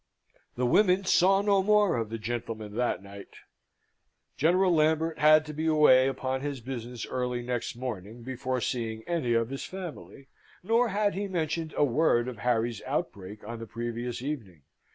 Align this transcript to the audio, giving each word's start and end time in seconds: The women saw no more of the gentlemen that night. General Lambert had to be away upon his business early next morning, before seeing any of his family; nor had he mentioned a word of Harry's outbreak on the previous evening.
The 0.55 0.65
women 0.65 1.05
saw 1.05 1.43
no 1.43 1.61
more 1.61 1.95
of 1.95 2.09
the 2.09 2.17
gentlemen 2.17 2.73
that 2.75 3.03
night. 3.03 3.35
General 4.35 4.73
Lambert 4.73 5.19
had 5.19 5.45
to 5.45 5.53
be 5.53 5.67
away 5.67 6.07
upon 6.07 6.41
his 6.41 6.59
business 6.59 7.05
early 7.05 7.43
next 7.43 7.75
morning, 7.75 8.23
before 8.23 8.61
seeing 8.61 9.03
any 9.03 9.33
of 9.35 9.51
his 9.51 9.63
family; 9.65 10.27
nor 10.63 10.89
had 10.89 11.13
he 11.13 11.27
mentioned 11.27 11.75
a 11.77 11.85
word 11.85 12.27
of 12.27 12.39
Harry's 12.39 12.81
outbreak 12.87 13.43
on 13.47 13.59
the 13.59 13.67
previous 13.67 14.23
evening. 14.23 14.63